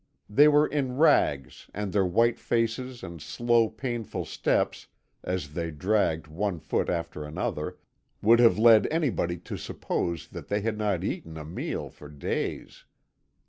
[0.27, 4.87] They were in rags, and their white faces and slow, painful steps,
[5.23, 7.77] as they dragged one foot after another,
[8.19, 12.83] would have led anybody to suppose that they had not eaten a meal for days.